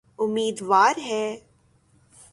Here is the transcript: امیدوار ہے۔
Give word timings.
امیدوار 0.19 0.99
ہے۔ 0.99 1.25